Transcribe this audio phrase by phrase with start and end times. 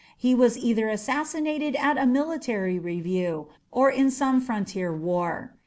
[0.17, 5.53] He was either assassinated at a military review or in some frontier war.